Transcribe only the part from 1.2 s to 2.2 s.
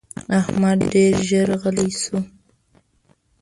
ژر غلی شو.